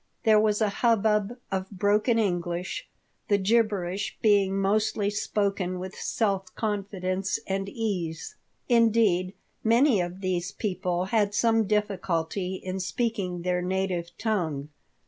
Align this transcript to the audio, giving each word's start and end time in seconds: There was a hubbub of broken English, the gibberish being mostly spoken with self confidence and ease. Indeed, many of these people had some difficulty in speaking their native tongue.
There 0.23 0.39
was 0.39 0.61
a 0.61 0.69
hubbub 0.81 1.37
of 1.51 1.69
broken 1.69 2.17
English, 2.17 2.89
the 3.27 3.37
gibberish 3.37 4.17
being 4.19 4.57
mostly 4.59 5.11
spoken 5.11 5.77
with 5.77 5.93
self 5.95 6.55
confidence 6.55 7.37
and 7.45 7.69
ease. 7.69 8.35
Indeed, 8.67 9.35
many 9.63 10.01
of 10.01 10.21
these 10.21 10.51
people 10.53 11.05
had 11.13 11.35
some 11.35 11.67
difficulty 11.67 12.55
in 12.55 12.79
speaking 12.79 13.43
their 13.43 13.61
native 13.61 14.09
tongue. 14.17 14.69